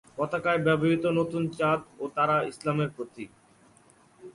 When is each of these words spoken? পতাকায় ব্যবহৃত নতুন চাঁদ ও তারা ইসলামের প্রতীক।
পতাকায় 0.17 0.61
ব্যবহৃত 0.65 1.03
নতুন 1.19 1.43
চাঁদ 1.57 1.81
ও 1.99 2.03
তারা 2.15 2.35
ইসলামের 2.43 2.89
প্রতীক। 2.95 3.29